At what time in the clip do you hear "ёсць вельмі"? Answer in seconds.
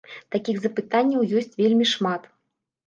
1.43-1.85